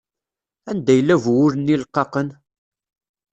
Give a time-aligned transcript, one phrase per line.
[0.69, 2.29] Anda yella bu wul-nni leqqaqen?